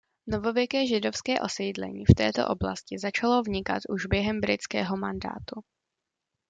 [0.27, 5.63] Novověké židovské osídlení v této oblasti začalo vznikat už během britského mandátu.